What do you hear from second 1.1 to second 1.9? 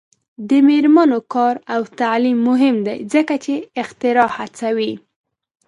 کار او